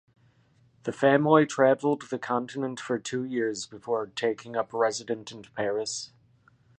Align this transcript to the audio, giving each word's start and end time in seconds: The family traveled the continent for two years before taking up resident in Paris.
The 0.81 0.91
family 0.91 1.45
traveled 1.45 2.09
the 2.09 2.17
continent 2.17 2.79
for 2.79 2.97
two 2.97 3.23
years 3.23 3.67
before 3.67 4.07
taking 4.07 4.55
up 4.55 4.73
resident 4.73 5.31
in 5.31 5.43
Paris. 5.43 6.11